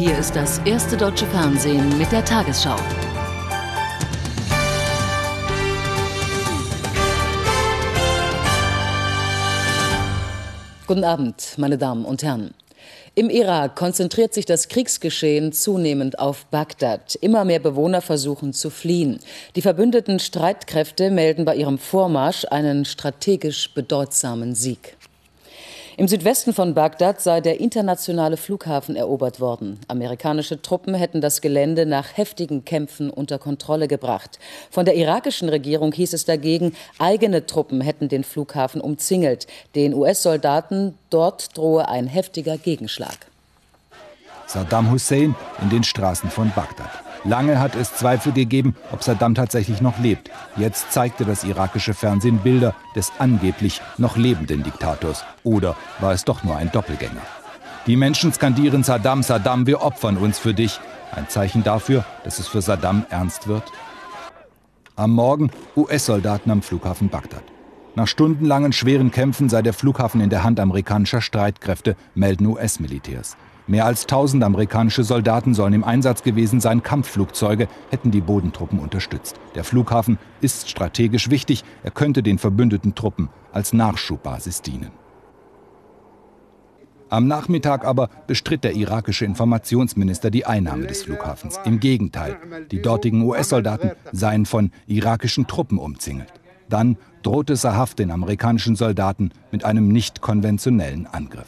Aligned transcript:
Hier 0.00 0.16
ist 0.16 0.34
das 0.34 0.56
erste 0.60 0.96
deutsche 0.96 1.26
Fernsehen 1.26 1.98
mit 1.98 2.10
der 2.10 2.24
Tagesschau. 2.24 2.76
Guten 10.86 11.04
Abend, 11.04 11.52
meine 11.58 11.76
Damen 11.76 12.06
und 12.06 12.22
Herren. 12.22 12.54
Im 13.14 13.28
Irak 13.28 13.76
konzentriert 13.76 14.32
sich 14.32 14.46
das 14.46 14.68
Kriegsgeschehen 14.68 15.52
zunehmend 15.52 16.18
auf 16.18 16.46
Bagdad. 16.46 17.16
Immer 17.16 17.44
mehr 17.44 17.60
Bewohner 17.60 18.00
versuchen 18.00 18.54
zu 18.54 18.70
fliehen. 18.70 19.20
Die 19.54 19.60
verbündeten 19.60 20.18
Streitkräfte 20.18 21.10
melden 21.10 21.44
bei 21.44 21.56
ihrem 21.56 21.76
Vormarsch 21.76 22.46
einen 22.46 22.86
strategisch 22.86 23.74
bedeutsamen 23.74 24.54
Sieg. 24.54 24.96
Im 25.96 26.08
Südwesten 26.08 26.54
von 26.54 26.74
Bagdad 26.74 27.20
sei 27.20 27.40
der 27.40 27.60
internationale 27.60 28.36
Flughafen 28.36 28.96
erobert 28.96 29.40
worden. 29.40 29.80
Amerikanische 29.88 30.62
Truppen 30.62 30.94
hätten 30.94 31.20
das 31.20 31.40
Gelände 31.40 31.84
nach 31.84 32.16
heftigen 32.16 32.64
Kämpfen 32.64 33.10
unter 33.10 33.38
Kontrolle 33.38 33.88
gebracht. 33.88 34.38
Von 34.70 34.84
der 34.84 34.94
irakischen 34.94 35.48
Regierung 35.48 35.92
hieß 35.92 36.12
es 36.12 36.24
dagegen, 36.24 36.74
eigene 36.98 37.46
Truppen 37.46 37.80
hätten 37.80 38.08
den 38.08 38.24
Flughafen 38.24 38.80
umzingelt. 38.80 39.46
Den 39.74 39.94
US-Soldaten 39.94 40.94
dort 41.10 41.56
drohe 41.56 41.88
ein 41.88 42.06
heftiger 42.06 42.56
Gegenschlag. 42.56 43.26
Saddam 44.46 44.90
Hussein 44.90 45.34
in 45.60 45.70
den 45.70 45.84
Straßen 45.84 46.30
von 46.30 46.52
Bagdad. 46.54 47.09
Lange 47.24 47.60
hat 47.60 47.76
es 47.76 47.94
Zweifel 47.94 48.32
gegeben, 48.32 48.74
ob 48.92 49.02
Saddam 49.02 49.34
tatsächlich 49.34 49.82
noch 49.82 49.98
lebt. 49.98 50.30
Jetzt 50.56 50.90
zeigte 50.90 51.26
das 51.26 51.44
irakische 51.44 51.92
Fernsehen 51.92 52.38
Bilder 52.38 52.74
des 52.96 53.12
angeblich 53.18 53.82
noch 53.98 54.16
lebenden 54.16 54.62
Diktators. 54.62 55.24
Oder 55.44 55.76
war 56.00 56.12
es 56.12 56.24
doch 56.24 56.44
nur 56.44 56.56
ein 56.56 56.72
Doppelgänger? 56.72 57.20
Die 57.86 57.96
Menschen 57.96 58.32
skandieren 58.32 58.82
Saddam, 58.84 59.22
Saddam, 59.22 59.66
wir 59.66 59.82
opfern 59.82 60.16
uns 60.16 60.38
für 60.38 60.54
dich. 60.54 60.80
Ein 61.12 61.28
Zeichen 61.28 61.62
dafür, 61.62 62.04
dass 62.24 62.38
es 62.38 62.48
für 62.48 62.62
Saddam 62.62 63.04
ernst 63.10 63.48
wird? 63.48 63.64
Am 64.96 65.10
Morgen 65.10 65.50
US-Soldaten 65.76 66.50
am 66.50 66.62
Flughafen 66.62 67.10
Bagdad. 67.10 67.42
Nach 67.96 68.06
stundenlangen 68.06 68.72
schweren 68.72 69.10
Kämpfen 69.10 69.48
sei 69.48 69.60
der 69.62 69.72
Flughafen 69.72 70.20
in 70.20 70.30
der 70.30 70.44
Hand 70.44 70.60
amerikanischer 70.60 71.20
Streitkräfte, 71.20 71.96
melden 72.14 72.46
US-Militärs. 72.46 73.36
Mehr 73.70 73.86
als 73.86 74.02
1000 74.02 74.42
amerikanische 74.42 75.04
Soldaten 75.04 75.54
sollen 75.54 75.74
im 75.74 75.84
Einsatz 75.84 76.24
gewesen 76.24 76.58
sein. 76.58 76.82
Kampfflugzeuge 76.82 77.68
hätten 77.90 78.10
die 78.10 78.20
Bodentruppen 78.20 78.80
unterstützt. 78.80 79.36
Der 79.54 79.62
Flughafen 79.62 80.18
ist 80.40 80.68
strategisch 80.68 81.30
wichtig. 81.30 81.62
Er 81.84 81.92
könnte 81.92 82.24
den 82.24 82.38
verbündeten 82.38 82.96
Truppen 82.96 83.28
als 83.52 83.72
Nachschubbasis 83.72 84.62
dienen. 84.62 84.90
Am 87.10 87.28
Nachmittag 87.28 87.84
aber 87.84 88.10
bestritt 88.26 88.64
der 88.64 88.74
irakische 88.74 89.24
Informationsminister 89.24 90.32
die 90.32 90.46
Einnahme 90.46 90.88
des 90.88 91.04
Flughafens. 91.04 91.60
Im 91.64 91.78
Gegenteil, 91.78 92.38
die 92.72 92.82
dortigen 92.82 93.22
US-Soldaten 93.22 93.92
seien 94.10 94.46
von 94.46 94.72
irakischen 94.88 95.46
Truppen 95.46 95.78
umzingelt. 95.78 96.32
Dann 96.68 96.96
drohte 97.22 97.54
Sahaf 97.54 97.94
den 97.94 98.10
amerikanischen 98.10 98.74
Soldaten 98.74 99.30
mit 99.52 99.64
einem 99.64 99.86
nicht 99.86 100.20
konventionellen 100.20 101.06
Angriff. 101.06 101.46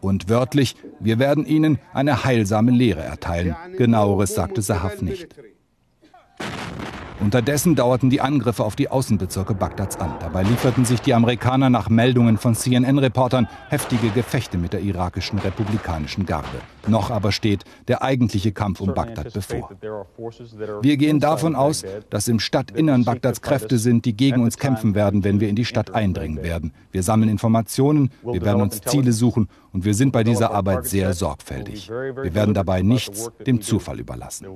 Und 0.00 0.28
wörtlich, 0.28 0.76
wir 0.98 1.18
werden 1.18 1.44
ihnen 1.44 1.78
eine 1.92 2.24
heilsame 2.24 2.70
Lehre 2.70 3.02
erteilen. 3.02 3.54
Genaueres 3.76 4.34
sagte 4.34 4.62
Sahaf 4.62 5.02
nicht. 5.02 5.28
Unterdessen 7.20 7.76
dauerten 7.76 8.08
die 8.08 8.22
Angriffe 8.22 8.64
auf 8.64 8.76
die 8.76 8.88
Außenbezirke 8.88 9.52
Bagdads 9.52 9.98
an. 10.00 10.14
Dabei 10.20 10.42
lieferten 10.42 10.86
sich 10.86 11.02
die 11.02 11.12
Amerikaner 11.12 11.68
nach 11.68 11.90
Meldungen 11.90 12.38
von 12.38 12.54
CNN-Reportern 12.54 13.46
heftige 13.68 14.08
Gefechte 14.08 14.56
mit 14.56 14.72
der 14.72 14.80
irakischen 14.80 15.38
republikanischen 15.38 16.24
Garde. 16.24 16.48
Noch 16.86 17.10
aber 17.10 17.32
steht 17.32 17.64
der 17.88 18.02
eigentliche 18.02 18.52
Kampf 18.52 18.80
um 18.80 18.94
Bagdad 18.94 19.32
bevor. 19.32 19.70
Wir 20.82 20.96
gehen 20.96 21.20
davon 21.20 21.54
aus, 21.54 21.84
dass 22.08 22.28
im 22.28 22.40
Stadtinnern 22.40 23.04
Bagdads 23.04 23.42
Kräfte 23.42 23.78
sind, 23.78 24.04
die 24.04 24.16
gegen 24.16 24.42
uns 24.42 24.56
kämpfen 24.56 24.94
werden, 24.94 25.24
wenn 25.24 25.40
wir 25.40 25.48
in 25.48 25.56
die 25.56 25.64
Stadt 25.64 25.94
eindringen 25.94 26.42
werden. 26.42 26.72
Wir 26.92 27.02
sammeln 27.02 27.30
Informationen, 27.30 28.10
wir 28.22 28.42
werden 28.42 28.62
uns 28.62 28.80
Ziele 28.80 29.12
suchen 29.12 29.48
und 29.72 29.84
wir 29.84 29.94
sind 29.94 30.12
bei 30.12 30.24
dieser 30.24 30.52
Arbeit 30.52 30.86
sehr 30.86 31.12
sorgfältig. 31.12 31.88
Wir 31.88 32.34
werden 32.34 32.54
dabei 32.54 32.82
nichts 32.82 33.30
dem 33.46 33.60
Zufall 33.60 34.00
überlassen. 34.00 34.46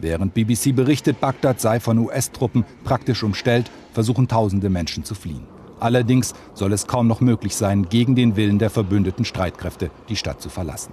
Während 0.00 0.34
BBC 0.34 0.76
berichtet, 0.76 1.20
Bagdad 1.20 1.60
sei 1.60 1.80
von 1.80 1.98
US-Truppen 1.98 2.64
praktisch 2.84 3.24
umstellt, 3.24 3.68
versuchen 3.92 4.28
tausende 4.28 4.70
Menschen 4.70 5.02
zu 5.02 5.14
fliehen. 5.14 5.57
Allerdings 5.80 6.34
soll 6.54 6.72
es 6.72 6.86
kaum 6.86 7.06
noch 7.06 7.20
möglich 7.20 7.56
sein, 7.56 7.88
gegen 7.88 8.14
den 8.14 8.36
Willen 8.36 8.58
der 8.58 8.70
verbündeten 8.70 9.24
Streitkräfte 9.24 9.90
die 10.08 10.16
Stadt 10.16 10.40
zu 10.40 10.48
verlassen. 10.48 10.92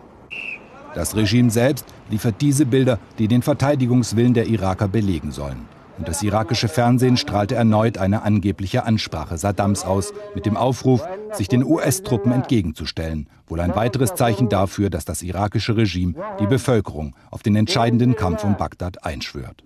Das 0.94 1.16
Regime 1.16 1.50
selbst 1.50 1.86
liefert 2.10 2.36
diese 2.40 2.66
Bilder, 2.66 3.00
die 3.20 3.28
den 3.28 3.42
Verteidigungswillen 3.42 4.34
der 4.34 4.48
Iraker 4.48 4.88
belegen 4.88 5.32
sollen. 5.32 5.68
Und 5.98 6.08
das 6.08 6.24
irakische 6.24 6.68
Fernsehen 6.68 7.18
strahlte 7.18 7.56
erneut 7.56 7.98
eine 7.98 8.24
angebliche 8.24 8.86
Ansprache 8.86 9.38
Saddams 9.38 9.86
aus, 9.86 10.14
mit 10.34 10.46
dem 10.46 10.58
Aufruf, 10.58 11.06
sich 11.32 11.48
den 11.48 11.64
US-Truppen 11.64 12.32
entgegenzustellen. 12.32 13.28
Wohl 13.48 13.62
ein 13.62 13.76
weiteres 13.76 14.16
Zeichen 14.16 14.50
dafür, 14.50 14.90
dass 14.90 15.06
das 15.06 15.22
irakische 15.22 15.78
Regime 15.78 16.16
die 16.40 16.48
Bevölkerung 16.48 17.16
auf 17.32 17.44
den 17.44 17.56
entscheidenden 17.56 18.16
Kampf 18.16 18.44
um 18.44 18.58
Bagdad 18.58 19.06
einschwört. 19.06 19.64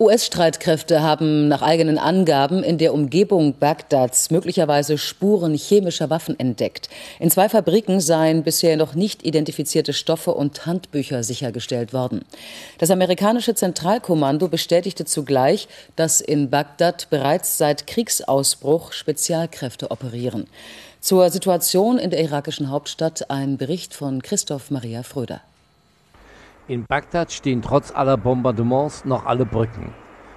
US-Streitkräfte 0.00 1.02
haben 1.02 1.48
nach 1.48 1.60
eigenen 1.60 1.98
Angaben 1.98 2.62
in 2.62 2.78
der 2.78 2.94
Umgebung 2.94 3.58
Bagdads 3.58 4.30
möglicherweise 4.30 4.96
Spuren 4.96 5.52
chemischer 5.52 6.08
Waffen 6.08 6.40
entdeckt. 6.40 6.88
In 7.18 7.30
zwei 7.30 7.50
Fabriken 7.50 8.00
seien 8.00 8.42
bisher 8.42 8.78
noch 8.78 8.94
nicht 8.94 9.26
identifizierte 9.26 9.92
Stoffe 9.92 10.32
und 10.32 10.64
Handbücher 10.64 11.22
sichergestellt 11.22 11.92
worden. 11.92 12.24
Das 12.78 12.90
amerikanische 12.90 13.54
Zentralkommando 13.54 14.48
bestätigte 14.48 15.04
zugleich, 15.04 15.68
dass 15.96 16.22
in 16.22 16.48
Bagdad 16.48 17.10
bereits 17.10 17.58
seit 17.58 17.86
Kriegsausbruch 17.86 18.92
Spezialkräfte 18.92 19.90
operieren. 19.90 20.46
Zur 21.02 21.28
Situation 21.28 21.98
in 21.98 22.08
der 22.08 22.22
irakischen 22.22 22.70
Hauptstadt 22.70 23.30
ein 23.30 23.58
Bericht 23.58 23.92
von 23.92 24.22
Christoph 24.22 24.70
Maria 24.70 25.02
Fröder. 25.02 25.42
In 26.70 26.84
Bagdad 26.86 27.32
stehen 27.32 27.62
trotz 27.62 27.90
aller 27.90 28.16
Bombardements 28.16 29.04
noch 29.04 29.26
alle 29.26 29.44
Brücken. 29.44 29.92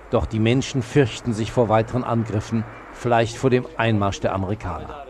Doch 0.09 0.25
die 0.25 0.39
Menschen 0.39 0.81
fürchten 0.81 1.31
sich 1.31 1.51
vor 1.51 1.69
weiteren 1.69 2.03
Angriffen, 2.03 2.63
vielleicht 2.91 3.37
vor 3.37 3.51
dem 3.51 3.67
Einmarsch 3.77 4.19
der 4.19 4.33
Amerikaner. 4.33 5.05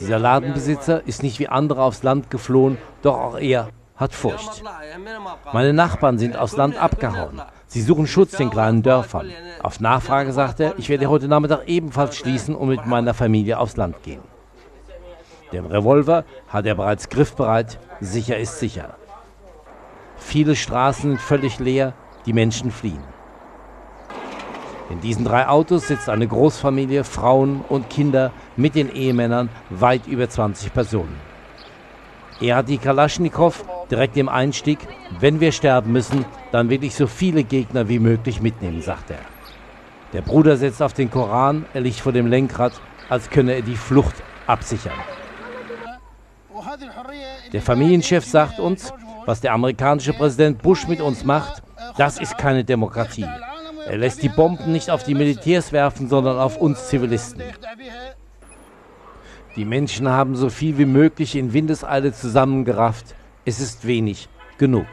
Dieser 0.00 0.18
Ladenbesitzer 0.18 1.06
ist 1.06 1.22
nicht 1.22 1.38
wie 1.38 1.46
andere 1.46 1.84
aufs 1.84 2.02
Land 2.02 2.28
geflohen, 2.28 2.76
doch 3.02 3.16
auch 3.16 3.38
er 3.38 3.68
hat 3.94 4.12
Furcht. 4.12 4.64
Meine 5.52 5.72
Nachbarn 5.72 6.18
sind 6.18 6.36
aufs 6.36 6.56
Land 6.56 6.76
abgehauen. 6.76 7.40
Sie 7.68 7.80
suchen 7.80 8.08
Schutz 8.08 8.40
in 8.40 8.50
kleinen 8.50 8.82
Dörfern. 8.82 9.30
Auf 9.62 9.78
Nachfrage 9.78 10.32
sagt 10.32 10.58
er, 10.58 10.76
ich 10.76 10.88
werde 10.88 11.08
heute 11.08 11.28
Nachmittag 11.28 11.68
ebenfalls 11.68 12.16
schließen 12.16 12.56
und 12.56 12.68
mit 12.68 12.84
meiner 12.84 13.14
Familie 13.14 13.60
aufs 13.60 13.76
Land 13.76 14.02
gehen. 14.02 14.22
Den 15.52 15.66
Revolver 15.66 16.24
hat 16.48 16.66
er 16.66 16.74
bereits 16.74 17.08
griffbereit, 17.08 17.78
sicher 18.00 18.38
ist 18.38 18.58
sicher. 18.58 18.96
Viele 20.18 20.56
Straßen 20.56 21.10
sind 21.10 21.20
völlig 21.20 21.58
leer, 21.58 21.94
die 22.26 22.32
Menschen 22.32 22.70
fliehen. 22.70 23.02
In 24.90 25.00
diesen 25.00 25.24
drei 25.24 25.48
Autos 25.48 25.88
sitzt 25.88 26.08
eine 26.08 26.26
Großfamilie, 26.26 27.04
Frauen 27.04 27.62
und 27.68 27.90
Kinder 27.90 28.32
mit 28.56 28.74
den 28.74 28.90
Ehemännern, 28.90 29.50
weit 29.70 30.06
über 30.06 30.28
20 30.28 30.72
Personen. 30.72 31.16
Er 32.40 32.56
hat 32.56 32.68
die 32.68 32.78
Kalaschnikow 32.78 33.64
direkt 33.90 34.16
im 34.16 34.28
Einstieg. 34.28 34.78
Wenn 35.18 35.40
wir 35.40 35.52
sterben 35.52 35.92
müssen, 35.92 36.24
dann 36.52 36.70
will 36.70 36.84
ich 36.84 36.94
so 36.94 37.06
viele 37.06 37.42
Gegner 37.44 37.88
wie 37.88 37.98
möglich 37.98 38.40
mitnehmen, 38.40 38.80
sagt 38.80 39.10
er. 39.10 39.18
Der 40.12 40.22
Bruder 40.22 40.56
setzt 40.56 40.80
auf 40.80 40.94
den 40.94 41.10
Koran, 41.10 41.66
er 41.74 41.82
liegt 41.82 42.00
vor 42.00 42.12
dem 42.12 42.26
Lenkrad, 42.26 42.72
als 43.08 43.28
könne 43.28 43.52
er 43.52 43.62
die 43.62 43.76
Flucht 43.76 44.14
absichern. 44.46 44.92
Der 47.52 47.60
Familienchef 47.60 48.24
sagt 48.24 48.58
uns, 48.58 48.92
was 49.28 49.42
der 49.42 49.52
amerikanische 49.52 50.14
Präsident 50.14 50.62
Bush 50.62 50.88
mit 50.88 51.02
uns 51.02 51.22
macht, 51.22 51.62
das 51.98 52.18
ist 52.18 52.38
keine 52.38 52.64
Demokratie. 52.64 53.26
Er 53.86 53.98
lässt 53.98 54.22
die 54.22 54.30
Bomben 54.30 54.72
nicht 54.72 54.88
auf 54.88 55.04
die 55.04 55.14
Militärs 55.14 55.70
werfen, 55.70 56.08
sondern 56.08 56.38
auf 56.38 56.56
uns 56.56 56.88
Zivilisten. 56.88 57.42
Die 59.54 59.66
Menschen 59.66 60.08
haben 60.08 60.34
so 60.34 60.48
viel 60.48 60.78
wie 60.78 60.86
möglich 60.86 61.36
in 61.36 61.52
Windeseile 61.52 62.14
zusammengerafft. 62.14 63.14
Es 63.44 63.60
ist 63.60 63.86
wenig 63.86 64.30
genug. 64.56 64.86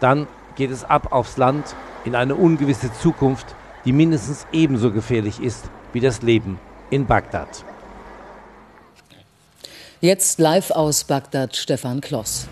Dann 0.00 0.26
geht 0.56 0.70
es 0.70 0.84
ab 0.84 1.12
aufs 1.12 1.36
Land 1.36 1.76
in 2.06 2.14
eine 2.14 2.34
ungewisse 2.34 2.94
Zukunft, 2.94 3.54
die 3.84 3.92
mindestens 3.92 4.46
ebenso 4.52 4.90
gefährlich 4.90 5.38
ist 5.38 5.68
wie 5.92 6.00
das 6.00 6.22
Leben 6.22 6.58
in 6.88 7.04
Bagdad. 7.04 7.62
Jetzt 10.04 10.38
live 10.38 10.70
aus 10.70 11.04
Bagdad, 11.04 11.56
Stefan 11.56 12.02
Kloss. 12.02 12.46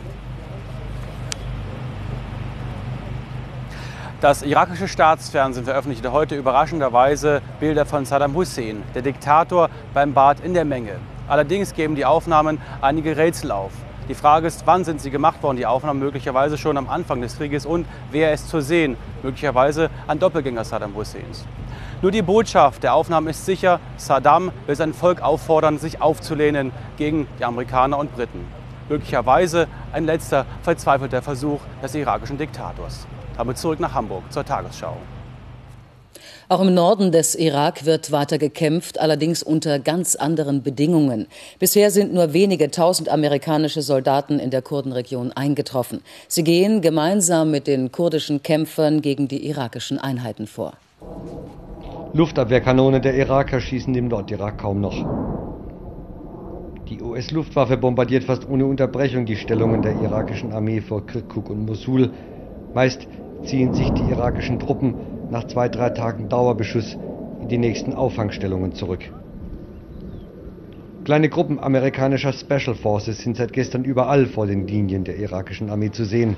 Das 4.22 4.40
irakische 4.40 4.88
Staatsfernsehen 4.88 5.66
veröffentlichte 5.66 6.12
heute 6.12 6.34
überraschenderweise 6.34 7.42
Bilder 7.60 7.84
von 7.84 8.06
Saddam 8.06 8.34
Hussein, 8.34 8.82
der 8.94 9.02
Diktator 9.02 9.68
beim 9.92 10.14
Bad 10.14 10.40
in 10.40 10.54
der 10.54 10.64
Menge. 10.64 10.92
Allerdings 11.28 11.74
geben 11.74 11.94
die 11.94 12.06
Aufnahmen 12.06 12.58
einige 12.80 13.18
Rätsel 13.18 13.50
auf. 13.50 13.72
Die 14.12 14.18
Frage 14.18 14.46
ist, 14.46 14.66
wann 14.66 14.84
sind 14.84 15.00
sie 15.00 15.10
gemacht 15.10 15.42
worden, 15.42 15.56
die 15.56 15.64
Aufnahmen 15.64 15.98
möglicherweise 15.98 16.58
schon 16.58 16.76
am 16.76 16.90
Anfang 16.90 17.22
des 17.22 17.38
Krieges 17.38 17.64
und 17.64 17.86
wer 18.10 18.34
ist 18.34 18.50
zu 18.50 18.60
sehen, 18.60 18.98
möglicherweise 19.22 19.88
ein 20.06 20.18
Doppelgänger 20.18 20.64
Saddam 20.64 20.94
Husseins. 20.94 21.46
Nur 22.02 22.10
die 22.10 22.20
Botschaft 22.20 22.82
der 22.82 22.92
Aufnahmen 22.92 23.28
ist 23.28 23.46
sicher, 23.46 23.80
Saddam 23.96 24.52
will 24.66 24.76
sein 24.76 24.92
Volk 24.92 25.22
auffordern, 25.22 25.78
sich 25.78 26.02
aufzulehnen 26.02 26.72
gegen 26.98 27.26
die 27.38 27.44
Amerikaner 27.46 27.96
und 27.96 28.14
Briten. 28.14 28.46
Möglicherweise 28.90 29.66
ein 29.94 30.04
letzter 30.04 30.44
verzweifelter 30.60 31.22
Versuch 31.22 31.62
des 31.82 31.94
irakischen 31.94 32.36
Diktators. 32.36 33.06
Damit 33.38 33.56
zurück 33.56 33.80
nach 33.80 33.94
Hamburg 33.94 34.30
zur 34.30 34.44
Tagesschau. 34.44 34.98
Auch 36.48 36.60
im 36.60 36.74
Norden 36.74 37.12
des 37.12 37.34
Irak 37.34 37.86
wird 37.86 38.10
weiter 38.10 38.38
gekämpft, 38.38 39.00
allerdings 39.00 39.42
unter 39.42 39.78
ganz 39.78 40.16
anderen 40.16 40.62
Bedingungen. 40.62 41.26
Bisher 41.58 41.90
sind 41.90 42.12
nur 42.12 42.32
wenige 42.32 42.70
tausend 42.70 43.08
amerikanische 43.08 43.82
Soldaten 43.82 44.38
in 44.38 44.50
der 44.50 44.62
Kurdenregion 44.62 45.32
eingetroffen. 45.32 46.02
Sie 46.28 46.44
gehen 46.44 46.80
gemeinsam 46.80 47.50
mit 47.50 47.66
den 47.66 47.92
kurdischen 47.92 48.42
Kämpfern 48.42 49.02
gegen 49.02 49.28
die 49.28 49.46
irakischen 49.48 49.98
Einheiten 49.98 50.46
vor. 50.46 50.72
Luftabwehrkanonen 52.12 53.00
der 53.00 53.14
Iraker 53.14 53.60
schießen 53.60 53.94
im 53.94 54.08
Nordirak 54.08 54.58
kaum 54.58 54.80
noch. 54.80 55.06
Die 56.88 57.00
US-Luftwaffe 57.00 57.78
bombardiert 57.78 58.24
fast 58.24 58.46
ohne 58.46 58.66
Unterbrechung 58.66 59.24
die 59.24 59.36
Stellungen 59.36 59.80
der 59.80 59.94
irakischen 60.02 60.52
Armee 60.52 60.82
vor 60.82 61.06
Kirkuk 61.06 61.48
und 61.48 61.64
Mosul. 61.64 62.10
Meist 62.74 63.06
ziehen 63.44 63.72
sich 63.72 63.88
die 63.90 64.10
irakischen 64.10 64.58
Truppen 64.58 64.94
nach 65.30 65.44
zwei, 65.44 65.68
drei 65.68 65.90
Tagen 65.90 66.28
Dauerbeschuss 66.28 66.96
in 67.40 67.48
die 67.48 67.58
nächsten 67.58 67.94
Auffangstellungen 67.94 68.74
zurück. 68.74 69.00
Kleine 71.04 71.28
Gruppen 71.28 71.58
amerikanischer 71.58 72.32
Special 72.32 72.74
Forces 72.74 73.22
sind 73.22 73.36
seit 73.36 73.52
gestern 73.52 73.84
überall 73.84 74.26
vor 74.26 74.46
den 74.46 74.66
Linien 74.66 75.04
der 75.04 75.16
irakischen 75.16 75.68
Armee 75.70 75.90
zu 75.90 76.04
sehen. 76.04 76.36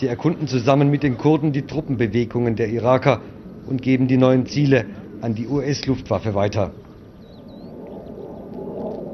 Sie 0.00 0.06
erkunden 0.06 0.48
zusammen 0.48 0.90
mit 0.90 1.02
den 1.02 1.18
Kurden 1.18 1.52
die 1.52 1.66
Truppenbewegungen 1.66 2.56
der 2.56 2.68
Iraker 2.68 3.20
und 3.66 3.82
geben 3.82 4.08
die 4.08 4.16
neuen 4.16 4.46
Ziele 4.46 4.86
an 5.20 5.34
die 5.34 5.46
US-Luftwaffe 5.46 6.34
weiter. 6.34 6.72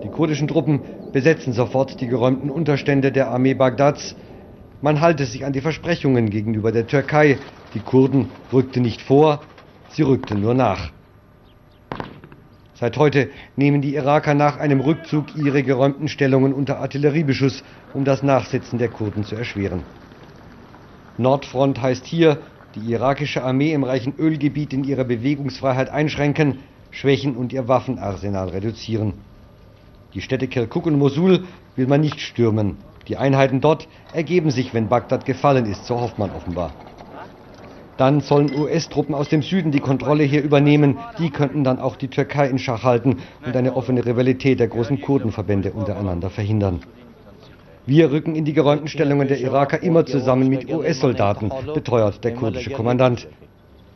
Die 0.02 0.08
kurdischen 0.08 0.48
Truppen 0.48 0.82
besetzen 1.12 1.52
sofort 1.52 2.00
die 2.00 2.06
geräumten 2.06 2.48
Unterstände 2.48 3.12
der 3.12 3.28
Armee 3.28 3.54
Bagdads 3.54 4.14
man 4.82 5.02
halte 5.02 5.26
sich 5.26 5.44
an 5.44 5.52
die 5.52 5.60
Versprechungen 5.60 6.30
gegenüber 6.30 6.72
der 6.72 6.86
Türkei. 6.86 7.36
Die 7.74 7.80
Kurden 7.80 8.30
rückten 8.52 8.82
nicht 8.82 9.00
vor, 9.00 9.40
sie 9.90 10.02
rückten 10.02 10.40
nur 10.40 10.54
nach. 10.54 10.90
Seit 12.74 12.96
heute 12.96 13.28
nehmen 13.56 13.80
die 13.82 13.94
Iraker 13.94 14.34
nach 14.34 14.56
einem 14.56 14.80
Rückzug 14.80 15.36
ihre 15.36 15.62
geräumten 15.62 16.08
Stellungen 16.08 16.52
unter 16.52 16.78
Artilleriebeschuss, 16.78 17.62
um 17.92 18.04
das 18.04 18.22
Nachsetzen 18.22 18.78
der 18.78 18.88
Kurden 18.88 19.22
zu 19.22 19.36
erschweren. 19.36 19.82
Nordfront 21.16 21.80
heißt 21.80 22.06
hier, 22.06 22.38
die 22.74 22.90
irakische 22.90 23.44
Armee 23.44 23.72
im 23.72 23.84
reichen 23.84 24.14
Ölgebiet 24.18 24.72
in 24.72 24.82
ihrer 24.82 25.04
Bewegungsfreiheit 25.04 25.90
einschränken, 25.90 26.60
schwächen 26.90 27.36
und 27.36 27.52
ihr 27.52 27.68
Waffenarsenal 27.68 28.48
reduzieren. 28.48 29.14
Die 30.14 30.22
Städte 30.22 30.48
Kirkuk 30.48 30.86
und 30.86 30.98
Mosul 30.98 31.44
will 31.76 31.86
man 31.86 32.00
nicht 32.00 32.20
stürmen. 32.20 32.78
Die 33.06 33.16
Einheiten 33.16 33.60
dort 33.60 33.86
ergeben 34.12 34.50
sich, 34.50 34.74
wenn 34.74 34.88
Bagdad 34.88 35.24
gefallen 35.24 35.66
ist, 35.66 35.86
so 35.86 36.00
hofft 36.00 36.18
man 36.18 36.30
offenbar. 36.30 36.72
Dann 38.00 38.22
sollen 38.22 38.58
US-Truppen 38.58 39.14
aus 39.14 39.28
dem 39.28 39.42
Süden 39.42 39.72
die 39.72 39.80
Kontrolle 39.80 40.24
hier 40.24 40.42
übernehmen. 40.42 40.96
Die 41.18 41.28
könnten 41.28 41.64
dann 41.64 41.78
auch 41.78 41.96
die 41.96 42.08
Türkei 42.08 42.48
in 42.48 42.58
Schach 42.58 42.82
halten 42.82 43.18
und 43.44 43.54
eine 43.54 43.76
offene 43.76 44.06
Rivalität 44.06 44.58
der 44.58 44.68
großen 44.68 45.02
Kurdenverbände 45.02 45.72
untereinander 45.72 46.30
verhindern. 46.30 46.80
Wir 47.84 48.10
rücken 48.10 48.34
in 48.36 48.46
die 48.46 48.54
geräumten 48.54 48.88
Stellungen 48.88 49.28
der 49.28 49.38
Iraker 49.38 49.82
immer 49.82 50.06
zusammen 50.06 50.48
mit 50.48 50.72
US-Soldaten, 50.72 51.52
beteuert 51.74 52.24
der 52.24 52.32
kurdische 52.32 52.70
Kommandant. 52.70 53.28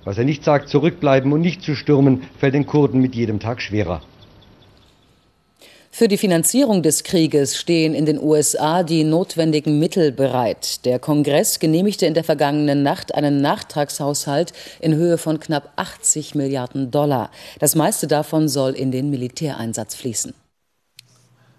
Was 0.04 0.18
er 0.18 0.24
nicht 0.24 0.44
sagt, 0.44 0.68
zurückbleiben 0.68 1.32
und 1.32 1.40
nicht 1.40 1.62
zu 1.62 1.74
stürmen, 1.74 2.24
fällt 2.36 2.52
den 2.52 2.66
Kurden 2.66 3.00
mit 3.00 3.14
jedem 3.14 3.40
Tag 3.40 3.62
schwerer. 3.62 4.02
Für 5.96 6.08
die 6.08 6.18
Finanzierung 6.18 6.82
des 6.82 7.04
Krieges 7.04 7.56
stehen 7.56 7.94
in 7.94 8.04
den 8.04 8.20
USA 8.20 8.82
die 8.82 9.04
notwendigen 9.04 9.78
Mittel 9.78 10.10
bereit. 10.10 10.84
Der 10.84 10.98
Kongress 10.98 11.60
genehmigte 11.60 12.04
in 12.04 12.14
der 12.14 12.24
vergangenen 12.24 12.82
Nacht 12.82 13.14
einen 13.14 13.40
Nachtragshaushalt 13.40 14.52
in 14.80 14.96
Höhe 14.96 15.18
von 15.18 15.38
knapp 15.38 15.72
80 15.76 16.34
Milliarden 16.34 16.90
Dollar. 16.90 17.30
Das 17.60 17.76
meiste 17.76 18.08
davon 18.08 18.48
soll 18.48 18.72
in 18.72 18.90
den 18.90 19.08
Militäreinsatz 19.08 19.94
fließen. 19.94 20.34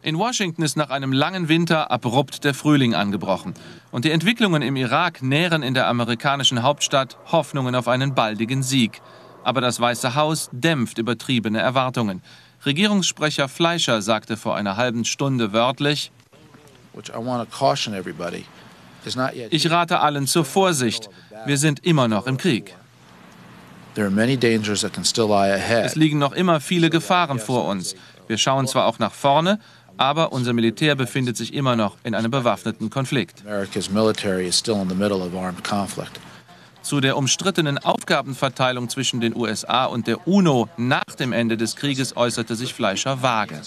In 0.01 0.17
Washington 0.17 0.63
ist 0.63 0.75
nach 0.75 0.89
einem 0.89 1.13
langen 1.13 1.47
Winter 1.47 1.89
abrupt 1.89 2.43
der 2.43 2.53
Frühling 2.53 2.93
angebrochen. 2.93 3.53
Und 3.93 4.03
die 4.03 4.11
Entwicklungen 4.11 4.61
im 4.63 4.75
Irak 4.75 5.23
nähren 5.23 5.63
in 5.63 5.73
der 5.73 5.87
amerikanischen 5.87 6.61
Hauptstadt 6.61 7.17
Hoffnungen 7.31 7.73
auf 7.73 7.87
einen 7.87 8.13
baldigen 8.15 8.63
Sieg. 8.63 9.01
Aber 9.45 9.61
das 9.61 9.79
Weiße 9.79 10.13
Haus 10.15 10.49
dämpft 10.51 10.97
übertriebene 10.97 11.61
Erwartungen. 11.61 12.21
Regierungssprecher 12.65 13.47
Fleischer 13.47 14.01
sagte 14.01 14.37
vor 14.37 14.55
einer 14.55 14.75
halben 14.75 15.05
Stunde 15.05 15.53
wörtlich, 15.53 16.11
ich 19.49 19.69
rate 19.69 19.99
allen 19.99 20.27
zur 20.27 20.45
Vorsicht. 20.45 21.09
Wir 21.45 21.57
sind 21.57 21.85
immer 21.85 22.07
noch 22.07 22.25
im 22.25 22.37
Krieg. 22.37 22.75
Es 25.83 25.95
liegen 25.95 26.17
noch 26.17 26.33
immer 26.33 26.59
viele 26.59 26.89
Gefahren 26.89 27.39
vor 27.39 27.65
uns. 27.65 27.95
Wir 28.27 28.37
schauen 28.37 28.67
zwar 28.67 28.87
auch 28.87 28.97
nach 28.99 29.13
vorne, 29.13 29.59
aber 29.97 30.33
unser 30.33 30.53
Militär 30.53 30.95
befindet 30.95 31.37
sich 31.37 31.53
immer 31.53 31.75
noch 31.75 31.97
in 32.03 32.15
einem 32.15 32.31
bewaffneten 32.31 32.89
Konflikt. 32.89 33.43
Zu 36.85 37.01
der 37.01 37.17
umstrittenen 37.17 37.79
Aufgabenverteilung 37.79 38.89
zwischen 38.89 39.19
den 39.19 39.35
USA 39.35 39.85
und 39.85 40.05
der 40.05 40.27
UNO 40.27 40.69
nach 40.77 41.15
dem 41.19 41.33
Ende 41.33 41.57
des 41.57 41.75
Krieges 41.75 42.15
äußerte 42.15 42.55
sich 42.55 42.75
Fleischer 42.75 43.23
vage. 43.23 43.59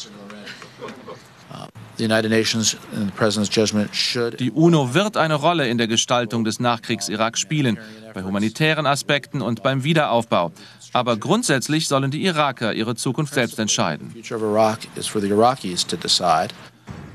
Die 4.39 4.51
UNO 4.53 4.95
wird 4.95 5.17
eine 5.17 5.35
Rolle 5.35 5.69
in 5.69 5.79
der 5.79 5.89
Gestaltung 5.89 6.45
des 6.45 6.61
Nachkriegs-Irak 6.61 7.37
spielen, 7.39 7.81
bei 8.15 8.23
humanitären 8.23 8.87
Aspekten 8.87 9.43
und 9.43 9.65
beim 9.65 9.83
Wiederaufbau. 9.83 10.53
Aber 10.93 11.17
grundsätzlich 11.17 11.89
sollen 11.89 12.13
die 12.13 12.23
Iraker 12.23 12.73
ihre 12.73 12.95
Zukunft 12.95 13.35
selbst 13.35 13.59
entscheiden. 13.59 14.15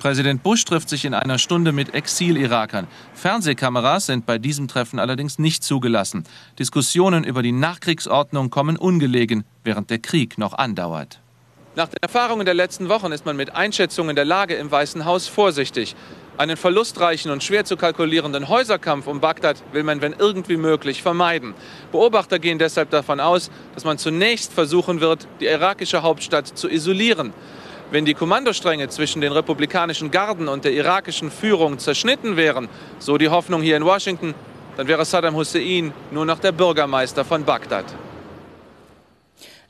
Präsident 0.04 0.44
Bush 0.44 0.66
trifft 0.66 0.90
sich 0.90 1.06
in 1.06 1.14
einer 1.14 1.40
Stunde 1.40 1.72
mit 1.72 1.94
Exil-Irakern. 1.94 2.90
Fernsehkameras 3.14 4.08
sind 4.08 4.26
bei 4.26 4.38
diesem 4.38 4.68
Treffen 4.68 5.00
allerdings 5.00 5.40
nicht 5.40 5.64
zugelassen. 5.64 6.26
Diskussionen 6.60 7.24
über 7.24 7.42
die 7.42 7.54
Nachkriegsordnung 7.54 8.50
kommen 8.50 8.76
ungelegen, 8.76 9.46
während 9.64 9.90
der 9.90 10.00
Krieg 10.00 10.38
noch 10.38 10.56
andauert. 10.56 11.22
Nach 11.78 11.88
den 11.88 12.00
Erfahrungen 12.02 12.44
der 12.44 12.54
letzten 12.54 12.90
Wochen 12.90 13.14
ist 13.14 13.26
man 13.26 13.38
mit 13.38 13.56
Einschätzungen 13.56 14.14
der 14.14 14.26
Lage 14.26 14.56
im 14.56 14.70
Weißen 14.70 15.06
Haus 15.06 15.30
vorsichtig. 15.30 15.96
Einen 16.38 16.58
verlustreichen 16.58 17.32
und 17.32 17.42
schwer 17.42 17.64
zu 17.64 17.78
kalkulierenden 17.78 18.50
Häuserkampf 18.50 19.08
um 19.08 19.22
Bagdad 19.22 19.64
will 19.72 19.84
man, 19.84 20.02
wenn 20.02 20.12
irgendwie 20.20 20.58
möglich, 20.58 21.02
vermeiden. 21.02 21.54
Beobachter 21.94 22.40
gehen 22.40 22.60
deshalb 22.60 22.90
davon 22.90 23.22
aus, 23.22 23.50
dass 23.74 23.86
man 23.86 23.98
zunächst 23.98 24.52
versuchen 24.52 25.00
wird, 25.00 25.30
die 25.40 25.46
irakische 25.46 26.04
Hauptstadt 26.04 26.48
zu 26.58 26.70
isolieren. 26.70 27.32
Wenn 27.94 28.06
die 28.06 28.16
Kommandostränge 28.16 28.90
zwischen 28.90 29.22
den 29.22 29.32
republikanischen 29.32 30.10
Garden 30.10 30.48
und 30.48 30.66
der 30.66 30.74
irakischen 30.74 31.30
Führung 31.30 31.78
zerschnitten 31.78 32.38
wären, 32.38 32.68
so 32.98 33.20
die 33.20 33.30
Hoffnung 33.30 33.62
hier 33.62 33.78
in 33.78 33.86
Washington, 33.86 34.34
dann 34.78 34.88
wäre 34.88 35.06
Saddam 35.06 35.36
Hussein 35.36 35.94
nur 36.10 36.26
noch 36.26 36.40
der 36.40 36.54
Bürgermeister 36.54 37.24
von 37.24 37.44
Bagdad. 37.44 37.86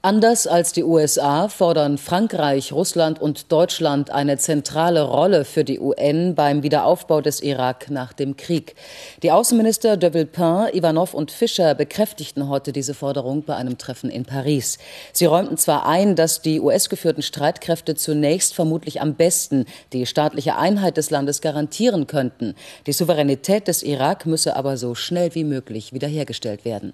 Anders 0.06 0.48
als 0.48 0.74
die 0.74 0.84
USA 0.84 1.48
fordern 1.48 1.98
Frankreich, 1.98 2.74
Russland 2.74 3.22
und 3.22 3.54
Deutschland 3.54 4.12
eine 4.12 4.38
zentrale 4.38 5.04
Rolle 5.04 5.46
für 5.46 5.64
die 5.64 5.80
UN 5.80 6.36
beim 6.36 6.62
Wiederaufbau 6.62 7.22
des 7.22 7.40
Irak 7.40 7.90
nach 7.90 8.12
dem 8.12 8.36
Krieg. 8.36 8.76
Die 9.24 9.32
Außenminister 9.32 9.96
de 9.96 10.14
Villepin, 10.14 10.68
Ivanov 10.74 11.14
und 11.14 11.32
Fischer 11.32 11.74
bekräftigten 11.74 12.50
heute 12.50 12.74
diese 12.74 12.94
Forderung 12.94 13.44
bei 13.44 13.56
einem 13.56 13.78
Treffen 13.78 14.10
in 14.10 14.26
Paris. 14.26 14.78
Sie 15.14 15.24
räumten 15.24 15.56
zwar 15.56 15.86
ein, 15.86 16.18
dass 16.18 16.42
die 16.42 16.60
US-geführten 16.60 17.24
Streitkräfte 17.24 17.96
zunächst 17.96 18.54
vermutlich 18.54 19.00
am 19.00 19.14
besten 19.14 19.64
die 19.94 20.06
staatliche 20.06 20.58
Einheit 20.58 20.98
des 20.98 21.12
Landes 21.12 21.40
garantieren 21.40 22.08
könnten. 22.08 22.56
Die 22.88 22.92
Souveränität 22.92 23.70
des 23.70 23.84
Irak 23.84 24.26
müsse 24.26 24.58
aber 24.58 24.76
so 24.76 24.96
schnell 24.96 25.34
wie 25.34 25.46
möglich 25.46 25.94
wiederhergestellt 25.94 26.66
werden. 26.66 26.92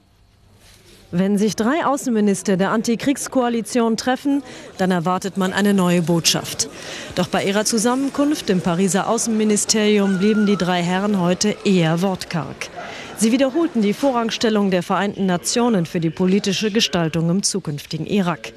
Wenn 1.12 1.40
sich 1.40 1.56
drei 1.56 1.86
Außenminister 1.86 2.56
der 2.56 2.70
Antikriegskoalition 2.70 3.98
treffen, 3.98 4.44
dann 4.78 4.92
erwartet 4.92 5.38
man 5.38 5.54
eine 5.54 5.74
neue 5.74 6.04
Botschaft. 6.04 6.70
Doch 7.16 7.28
bei 7.28 7.44
ihrer 7.46 7.66
Zusammenkunft 7.66 8.50
im 8.52 8.62
Pariser 8.62 9.10
Außenministerium 9.10 10.20
blieben 10.20 10.46
die 10.46 10.56
drei 10.56 10.84
Herren 10.84 11.20
heute 11.20 11.56
eher 11.66 12.04
wortkarg. 12.04 12.70
Sie 13.18 13.32
wiederholten 13.32 13.82
die 13.82 13.94
Vorrangstellung 13.94 14.70
der 14.70 14.84
Vereinten 14.84 15.26
Nationen 15.26 15.88
für 15.88 16.00
die 16.00 16.12
politische 16.12 16.70
Gestaltung 16.70 17.30
im 17.32 17.42
zukünftigen 17.42 18.06
Irak. 18.06 18.54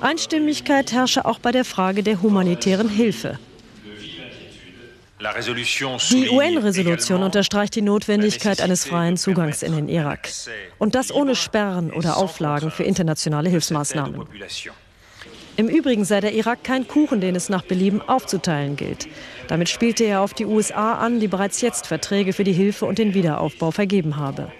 Einstimmigkeit 0.00 0.92
herrsche 0.92 1.24
auch 1.24 1.40
bei 1.40 1.50
der 1.50 1.64
Frage 1.64 2.04
der 2.04 2.22
humanitären 2.22 2.88
Hilfe. 2.88 3.38
Die 5.20 6.30
UN-Resolution 6.30 7.22
unterstreicht 7.22 7.74
die 7.74 7.82
Notwendigkeit 7.82 8.62
eines 8.62 8.86
freien 8.86 9.18
Zugangs 9.18 9.62
in 9.62 9.76
den 9.76 9.88
Irak. 9.90 10.30
Und 10.78 10.94
das 10.94 11.12
ohne 11.12 11.36
Sperren 11.36 11.90
oder 11.90 12.16
Auflagen 12.16 12.70
für 12.70 12.84
internationale 12.84 13.50
Hilfsmaßnahmen. 13.50 14.26
Im 15.56 15.68
Übrigen 15.68 16.06
sei 16.06 16.20
der 16.22 16.32
Irak 16.32 16.64
kein 16.64 16.88
Kuchen, 16.88 17.20
den 17.20 17.36
es 17.36 17.50
nach 17.50 17.62
Belieben 17.62 18.00
aufzuteilen 18.00 18.76
gilt. 18.76 19.08
Damit 19.48 19.68
spielte 19.68 20.04
er 20.04 20.22
auf 20.22 20.32
die 20.32 20.46
USA 20.46 20.94
an, 20.94 21.20
die 21.20 21.28
bereits 21.28 21.60
jetzt 21.60 21.86
Verträge 21.86 22.32
für 22.32 22.44
die 22.44 22.54
Hilfe 22.54 22.86
und 22.86 22.98
den 22.98 23.12
Wiederaufbau 23.12 23.72
vergeben 23.72 24.16
habe. 24.16 24.50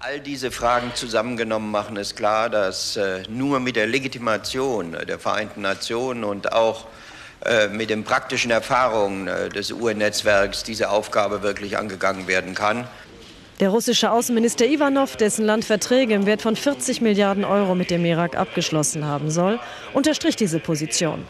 All 0.00 0.20
diese 0.20 0.50
Fragen 0.50 0.90
zusammengenommen 0.94 1.70
machen 1.70 1.96
es 1.96 2.14
klar, 2.14 2.50
dass 2.50 2.96
äh, 2.96 3.22
nur 3.30 3.60
mit 3.60 3.76
der 3.76 3.86
Legitimation 3.86 4.94
der 5.08 5.18
Vereinten 5.18 5.62
Nationen 5.62 6.24
und 6.24 6.52
auch 6.52 6.84
äh, 6.84 7.11
mit 7.72 7.90
den 7.90 8.04
praktischen 8.04 8.50
Erfahrungen 8.50 9.26
äh, 9.26 9.48
des 9.48 9.72
UN-Netzwerks 9.72 10.62
diese 10.62 10.90
Aufgabe 10.90 11.42
wirklich 11.42 11.76
angegangen 11.78 12.26
werden 12.26 12.54
kann. 12.54 12.86
Der 13.60 13.68
russische 13.68 14.10
Außenminister 14.10 14.66
Ivanov, 14.66 15.16
dessen 15.16 15.44
Land 15.44 15.64
Verträge 15.64 16.14
im 16.14 16.26
Wert 16.26 16.42
von 16.42 16.56
40 16.56 17.00
Milliarden 17.00 17.44
Euro 17.44 17.74
mit 17.74 17.90
dem 17.90 18.04
Irak 18.04 18.36
abgeschlossen 18.36 19.04
haben 19.04 19.30
soll, 19.30 19.60
unterstrich 19.92 20.36
diese 20.36 20.58
Position. 20.58 21.24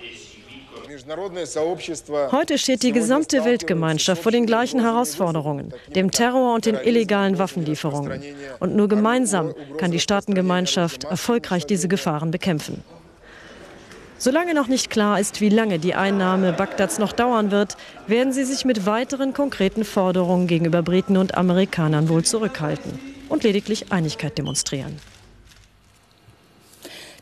Heute 2.30 2.58
steht 2.58 2.82
die 2.82 2.92
gesamte 2.92 3.44
Weltgemeinschaft 3.44 4.22
vor 4.22 4.32
den 4.32 4.46
gleichen 4.46 4.80
Herausforderungen, 4.80 5.74
dem 5.94 6.10
Terror 6.10 6.54
und 6.54 6.66
den 6.66 6.76
illegalen 6.76 7.38
Waffenlieferungen. 7.38 8.22
Und 8.60 8.76
nur 8.76 8.88
gemeinsam 8.88 9.54
kann 9.78 9.90
die 9.90 10.00
Staatengemeinschaft 10.00 11.04
erfolgreich 11.04 11.66
diese 11.66 11.88
Gefahren 11.88 12.30
bekämpfen. 12.30 12.84
Solange 14.22 14.54
noch 14.54 14.68
nicht 14.68 14.88
klar 14.88 15.18
ist, 15.18 15.40
wie 15.40 15.48
lange 15.48 15.80
die 15.80 15.96
Einnahme 15.96 16.52
Bagdads 16.52 17.00
noch 17.00 17.10
dauern 17.10 17.50
wird, 17.50 17.76
werden 18.06 18.32
sie 18.32 18.44
sich 18.44 18.64
mit 18.64 18.86
weiteren 18.86 19.32
konkreten 19.32 19.84
Forderungen 19.84 20.46
gegenüber 20.46 20.80
Briten 20.80 21.16
und 21.16 21.34
Amerikanern 21.34 22.08
wohl 22.08 22.22
zurückhalten 22.22 23.00
und 23.28 23.42
lediglich 23.42 23.90
Einigkeit 23.90 24.38
demonstrieren. 24.38 25.00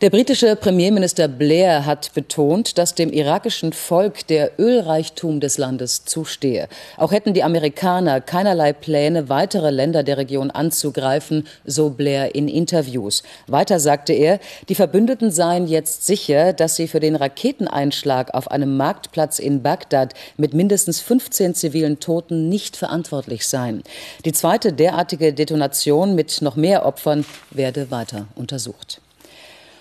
Der 0.00 0.08
britische 0.08 0.56
Premierminister 0.56 1.28
Blair 1.28 1.84
hat 1.84 2.14
betont, 2.14 2.78
dass 2.78 2.94
dem 2.94 3.12
irakischen 3.12 3.74
Volk 3.74 4.26
der 4.28 4.58
Ölreichtum 4.58 5.40
des 5.40 5.58
Landes 5.58 6.06
zustehe. 6.06 6.68
Auch 6.96 7.12
hätten 7.12 7.34
die 7.34 7.42
Amerikaner 7.42 8.22
keinerlei 8.22 8.72
Pläne, 8.72 9.28
weitere 9.28 9.68
Länder 9.68 10.02
der 10.02 10.16
Region 10.16 10.50
anzugreifen, 10.50 11.46
so 11.66 11.90
Blair 11.90 12.34
in 12.34 12.48
Interviews. 12.48 13.22
Weiter 13.46 13.78
sagte 13.78 14.14
er, 14.14 14.40
die 14.70 14.74
Verbündeten 14.74 15.30
seien 15.30 15.66
jetzt 15.66 16.06
sicher, 16.06 16.54
dass 16.54 16.76
sie 16.76 16.88
für 16.88 17.00
den 17.00 17.14
Raketeneinschlag 17.14 18.32
auf 18.32 18.50
einem 18.50 18.78
Marktplatz 18.78 19.38
in 19.38 19.60
Bagdad 19.60 20.14
mit 20.38 20.54
mindestens 20.54 21.00
15 21.00 21.54
zivilen 21.54 22.00
Toten 22.00 22.48
nicht 22.48 22.78
verantwortlich 22.78 23.46
seien. 23.46 23.82
Die 24.24 24.32
zweite 24.32 24.72
derartige 24.72 25.34
Detonation 25.34 26.14
mit 26.14 26.40
noch 26.40 26.56
mehr 26.56 26.86
Opfern 26.86 27.26
werde 27.50 27.90
weiter 27.90 28.28
untersucht. 28.34 29.02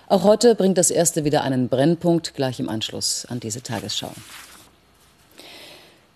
Auch 0.09 0.23
heute 0.23 0.55
bringt 0.55 0.79
das 0.79 0.89
erste 0.89 1.23
wieder 1.23 1.43
einen 1.43 1.69
Brennpunkt 1.69 2.33
gleich 2.33 2.59
im 2.59 2.67
Anschluss 2.67 3.27
an 3.29 3.39
diese 3.39 3.61
Tagesschau. 3.61 4.09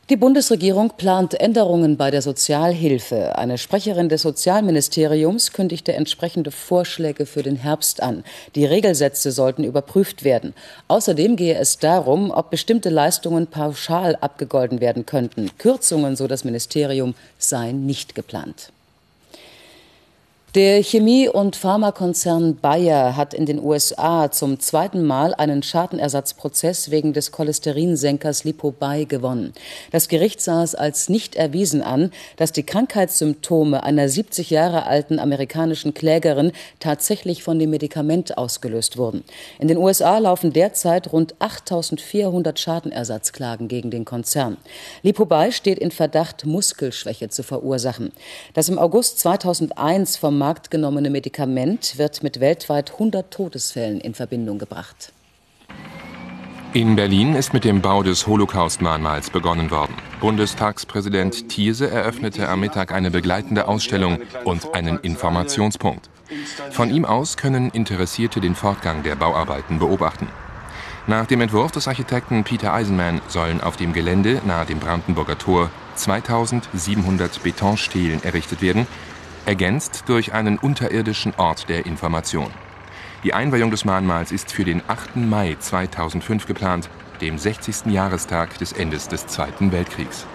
Die 0.10 0.16
Bundesregierung 0.16 0.94
plant 0.98 1.40
Änderungen 1.40 1.96
bei 1.96 2.10
der 2.10 2.24
Sozialhilfe. 2.24 3.38
Eine 3.38 3.60
Sprecherin 3.60 4.10
des 4.10 4.24
Sozialministeriums 4.24 5.54
kündigte 5.54 5.94
entsprechende 5.94 6.50
Vorschläge 6.50 7.28
für 7.28 7.44
den 7.44 7.56
Herbst 7.56 8.02
an. 8.02 8.24
Die 8.56 8.66
Regelsätze 8.66 9.32
sollten 9.32 9.64
überprüft 9.64 10.24
werden. 10.24 10.56
Außerdem 10.88 11.36
gehe 11.36 11.56
es 11.56 11.78
darum, 11.78 12.32
ob 12.32 12.50
bestimmte 12.50 12.90
Leistungen 12.90 13.46
pauschal 13.46 14.16
abgegolten 14.16 14.82
werden 14.82 15.06
könnten. 15.06 15.52
Kürzungen, 15.60 16.16
so 16.16 16.26
das 16.26 16.44
Ministerium, 16.44 17.14
seien 17.38 17.86
nicht 17.86 18.16
geplant. 18.16 18.72
Der 20.56 20.84
Chemie- 20.84 21.30
und 21.30 21.56
Pharmakonzern 21.56 22.58
Bayer 22.58 23.18
hat 23.18 23.34
in 23.34 23.48
den 23.48 23.60
USA 23.60 24.30
zum 24.30 24.60
zweiten 24.60 25.04
Mal 25.04 25.34
einen 25.34 25.64
Schadenersatzprozess 25.64 26.92
wegen 26.92 27.12
des 27.12 27.32
Cholesterinsenkers 27.32 28.44
Lipobai 28.44 29.06
gewonnen. 29.06 29.54
Das 29.90 30.10
Gericht 30.10 30.42
sah 30.42 30.62
es 30.62 30.76
als 30.76 31.10
nicht 31.10 31.36
erwiesen 31.36 31.82
an, 31.82 32.12
dass 32.38 32.52
die 32.52 32.62
Krankheitssymptome 32.62 33.82
einer 33.82 34.08
70 34.08 34.52
Jahre 34.52 34.86
alten 34.86 35.18
amerikanischen 35.18 35.96
Klägerin 35.96 36.52
tatsächlich 36.80 37.42
von 37.42 37.58
dem 37.58 37.72
Medikament 37.72 38.38
ausgelöst 38.38 38.96
wurden. 38.96 39.24
In 39.58 39.70
den 39.70 39.78
USA 39.78 40.20
laufen 40.20 40.54
derzeit 40.54 41.12
rund 41.12 41.34
8400 41.40 42.60
Schadenersatzklagen 42.60 43.68
gegen 43.68 43.90
den 43.90 44.06
Konzern. 44.06 44.58
Lipobai 45.02 45.50
steht 45.50 45.80
in 45.80 45.90
Verdacht, 45.90 46.46
Muskelschwäche 46.46 47.30
zu 47.30 47.42
verursachen. 47.42 48.12
Das 48.54 48.70
im 48.70 48.78
August 48.78 49.18
2001 49.18 50.18
vom 50.18 50.43
Markt 50.44 50.72
genommene 50.72 51.10
Medikament 51.10 51.98
wird 51.98 52.22
mit 52.22 52.42
weltweit 52.42 52.92
100 52.92 53.32
Todesfällen 53.32 54.02
in 54.02 54.14
Verbindung 54.14 54.60
gebracht. 54.60 55.14
In 56.74 56.98
Berlin 56.98 57.34
ist 57.34 57.54
mit 57.54 57.64
dem 57.64 57.82
Bau 57.82 58.04
des 58.04 58.28
Holocaust-Mahnmals 58.28 59.30
begonnen 59.30 59.72
worden. 59.72 59.94
Bundestagspräsident 60.20 61.48
Thierse 61.48 61.90
eröffnete 61.90 62.50
am 62.50 62.60
Mittag 62.60 62.92
eine 62.92 63.10
begleitende 63.10 63.70
Ausstellung 63.70 64.20
und 64.44 64.76
einen 64.76 65.00
Informationspunkt. 65.00 66.10
Von 66.72 66.94
ihm 66.94 67.06
aus 67.06 67.38
können 67.38 67.70
Interessierte 67.70 68.42
den 68.42 68.56
Fortgang 68.56 69.02
der 69.02 69.16
Bauarbeiten 69.16 69.80
beobachten. 69.80 70.28
Nach 71.08 71.26
dem 71.26 71.40
Entwurf 71.40 71.72
des 71.72 71.88
Architekten 71.88 72.44
Peter 72.44 72.74
Eisenman 72.74 73.22
sollen 73.30 73.62
auf 73.62 73.78
dem 73.78 73.94
Gelände 73.94 74.42
nahe 74.46 74.66
dem 74.66 74.80
Brandenburger 74.80 75.38
Tor 75.38 75.70
2700 75.96 77.44
Betonstelen 77.44 78.22
errichtet 78.26 78.62
werden, 78.62 78.88
ergänzt 79.46 80.04
durch 80.08 80.34
einen 80.34 80.58
unterirdischen 80.58 81.34
Ort 81.38 81.70
der 81.70 81.86
Information. 81.86 82.52
Die 83.24 83.34
Einweihung 83.34 83.72
des 83.72 83.86
Mahnmals 83.86 84.32
ist 84.32 84.52
für 84.52 84.66
den 84.66 84.82
8. 84.88 85.16
Mai 85.16 85.56
2005 85.60 86.46
geplant, 86.46 86.90
dem 87.22 87.38
60. 87.38 87.86
Jahrestag 87.92 88.58
des 88.58 88.74
Endes 88.74 89.08
des 89.08 89.28
Zweiten 89.28 89.72
Weltkriegs. 89.72 90.28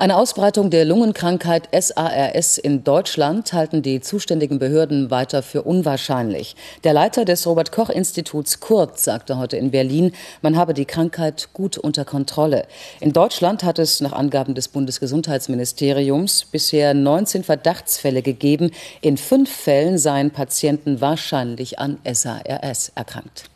Eine 0.00 0.16
Ausbreitung 0.16 0.70
der 0.70 0.84
Lungenkrankheit 0.84 1.68
SARS 1.72 2.56
in 2.56 2.84
Deutschland 2.84 3.52
halten 3.52 3.82
die 3.82 4.00
zuständigen 4.00 4.60
Behörden 4.60 5.10
weiter 5.10 5.42
für 5.42 5.62
unwahrscheinlich. 5.62 6.54
Der 6.84 6.92
Leiter 6.92 7.24
des 7.24 7.44
Robert 7.48 7.72
Koch 7.72 7.90
Instituts 7.90 8.60
Kurz 8.60 9.02
sagte 9.02 9.38
heute 9.38 9.56
in 9.56 9.72
Berlin, 9.72 10.12
man 10.40 10.56
habe 10.56 10.72
die 10.72 10.84
Krankheit 10.84 11.48
gut 11.52 11.78
unter 11.78 12.04
Kontrolle. 12.04 12.66
In 13.00 13.12
Deutschland 13.12 13.64
hat 13.64 13.80
es 13.80 14.00
nach 14.00 14.12
Angaben 14.12 14.54
des 14.54 14.68
Bundesgesundheitsministeriums 14.68 16.44
bisher 16.44 16.94
19 16.94 17.42
Verdachtsfälle 17.42 18.22
gegeben. 18.22 18.70
In 19.00 19.16
fünf 19.16 19.50
Fällen 19.50 19.98
seien 19.98 20.30
Patienten 20.30 21.00
wahrscheinlich 21.00 21.80
an 21.80 21.98
SARS 22.04 22.92
erkrankt. 22.94 23.50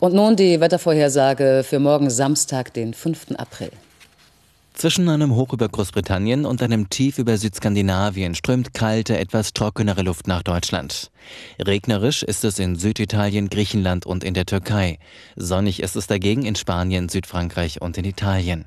Und 0.00 0.12
nun 0.12 0.34
die 0.34 0.60
Wettervorhersage 0.60 1.64
für 1.64 1.78
morgen 1.78 2.10
Samstag, 2.10 2.74
den 2.74 2.94
5. 2.94 3.36
April. 3.36 3.70
Zwischen 4.74 5.08
einem 5.08 5.36
Hoch 5.36 5.52
über 5.52 5.68
Großbritannien 5.68 6.44
und 6.44 6.60
einem 6.60 6.90
Tief 6.90 7.18
über 7.18 7.38
Südskandinavien 7.38 8.34
strömt 8.34 8.74
kalte, 8.74 9.16
etwas 9.16 9.52
trockenere 9.52 10.02
Luft 10.02 10.26
nach 10.26 10.42
Deutschland. 10.42 11.12
Regnerisch 11.60 12.24
ist 12.24 12.44
es 12.44 12.58
in 12.58 12.74
Süditalien, 12.74 13.48
Griechenland 13.48 14.04
und 14.04 14.24
in 14.24 14.34
der 14.34 14.46
Türkei. 14.46 14.98
Sonnig 15.36 15.80
ist 15.80 15.94
es 15.94 16.08
dagegen 16.08 16.44
in 16.44 16.56
Spanien, 16.56 17.08
Südfrankreich 17.08 17.80
und 17.80 17.96
in 17.98 18.04
Italien. 18.04 18.64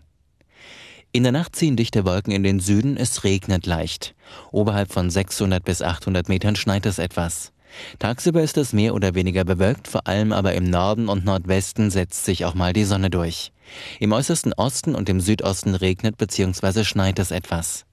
In 1.12 1.24
der 1.24 1.34
Nacht 1.34 1.58
ziehen 1.58 1.76
dichte 1.76 2.06
Wolken 2.06 2.32
in 2.32 2.44
den 2.44 2.62
Süden, 2.62 2.96
es 2.96 3.26
regnet 3.26 3.66
leicht. 3.66 4.16
Oberhalb 4.52 4.94
von 4.94 5.10
600 5.10 5.64
bis 5.64 5.82
800 5.82 6.30
Metern 6.30 6.56
schneit 6.56 6.86
es 6.86 7.00
etwas. 7.00 7.52
Tagsüber 8.00 8.42
ist 8.42 8.58
es 8.58 8.74
mehr 8.74 8.94
oder 8.94 9.16
weniger 9.16 9.44
bewölkt, 9.44 9.88
vor 9.88 10.08
allem 10.08 10.32
aber 10.32 10.54
im 10.54 10.70
Norden 10.70 11.10
und 11.10 11.26
Nordwesten 11.26 11.92
setzt 11.92 12.26
sich 12.26 12.46
auch 12.46 12.54
mal 12.54 12.74
die 12.74 12.86
Sonne 12.86 13.10
durch. 13.10 13.52
Im 14.00 14.12
äußersten 14.12 14.54
Osten 14.54 14.96
und 14.96 15.10
im 15.10 15.20
Südosten 15.20 15.76
regnet 15.76 16.18
bzw. 16.18 16.84
schneit 16.84 17.20
es 17.20 17.32
etwas. 17.32 17.86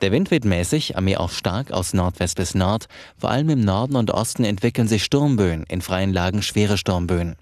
Der 0.00 0.12
Wind 0.12 0.30
weht 0.30 0.44
mäßig, 0.44 0.96
am 0.96 1.04
Meer 1.04 1.20
auch 1.20 1.30
stark 1.30 1.72
aus 1.72 1.92
Nordwest 1.92 2.36
bis 2.36 2.54
Nord. 2.54 2.86
Vor 3.18 3.30
allem 3.30 3.48
im 3.50 3.60
Norden 3.60 3.96
und 3.96 4.12
Osten 4.12 4.44
entwickeln 4.44 4.86
sich 4.86 5.02
Sturmböen, 5.02 5.64
in 5.68 5.82
freien 5.82 6.12
Lagen 6.12 6.42
schwere 6.42 6.78
Sturmböen. 6.78 7.34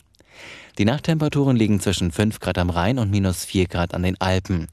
Die 0.79 0.85
Nachttemperaturen 0.85 1.57
liegen 1.57 1.81
zwischen 1.81 2.13
5 2.13 2.41
Grad 2.41 2.59
am 2.59 2.71
Rhein 2.71 2.99
und 2.99 3.11
minus 3.11 3.45
4 3.45 3.67
Grad 3.67 3.95
an 3.95 4.03
den 4.03 4.21
Alpen. 4.21 4.69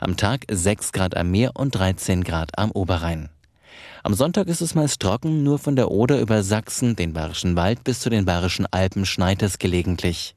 Am 0.00 0.16
Tag 0.16 0.44
6 0.50 0.92
Grad 0.92 1.16
am 1.16 1.30
Meer 1.30 1.52
und 1.54 1.74
13 1.74 2.24
Grad 2.24 2.58
am 2.58 2.70
Oberrhein. 2.70 3.30
Am 4.06 4.14
Sonntag 4.14 4.46
ist 4.46 4.60
es 4.60 4.76
meist 4.76 5.00
trocken, 5.00 5.42
nur 5.42 5.58
von 5.58 5.74
der 5.74 5.90
Oder 5.90 6.20
über 6.20 6.44
Sachsen, 6.44 6.94
den 6.94 7.12
Bayerischen 7.12 7.56
Wald 7.56 7.82
bis 7.82 7.98
zu 7.98 8.08
den 8.08 8.24
Bayerischen 8.24 8.64
Alpen 8.70 9.04
schneit 9.04 9.42
es 9.42 9.58
gelegentlich. 9.58 10.36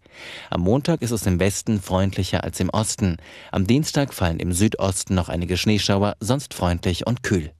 Am 0.50 0.62
Montag 0.62 1.04
ist 1.04 1.12
es 1.12 1.28
im 1.28 1.40
Westen 1.40 1.80
freundlicher 1.80 2.44
als 2.44 2.60
im 2.60 2.72
Osten. 2.72 3.18
Am 3.52 3.68
Dienstag 3.68 4.16
fallen 4.16 4.40
im 4.40 4.54
Südosten 4.54 5.14
noch 5.14 5.30
einige 5.30 5.56
Schneeschauer, 5.56 6.16
sonst 6.20 6.56
freundlich 6.56 7.06
und 7.06 7.22
kühl. 7.22 7.52